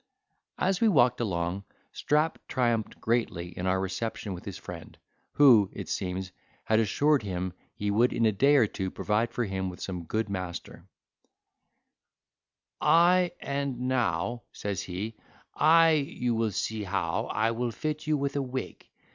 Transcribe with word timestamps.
As 0.57 0.81
we 0.81 0.87
walked 0.87 1.19
along, 1.21 1.63
Strap 1.91 2.39
triumphed 2.47 2.99
greatly 2.99 3.49
in 3.55 3.67
our 3.67 3.79
reception 3.79 4.33
with 4.33 4.45
his 4.45 4.57
friend, 4.57 4.97
who, 5.33 5.69
it 5.73 5.89
seems, 5.89 6.31
had 6.63 6.79
assured 6.79 7.21
him 7.21 7.53
he 7.75 7.91
would 7.91 8.11
in 8.11 8.25
a 8.25 8.31
day 8.31 8.55
or 8.55 8.65
two 8.65 8.89
provide 8.89 9.31
for 9.31 9.45
him 9.45 9.69
with 9.69 9.79
some 9.79 10.05
good 10.05 10.27
master; 10.27 10.87
"I 12.81 13.33
and 13.39 13.81
now," 13.81 14.41
says 14.51 14.81
he, 14.81 15.17
"I 15.53 15.91
you 15.91 16.33
will 16.33 16.49
see 16.51 16.81
how 16.83 17.25
I 17.25 17.51
will 17.51 17.69
fit 17.69 18.07
you 18.07 18.17
with 18.17 18.35
a 18.35 18.41
wig. 18.41 18.87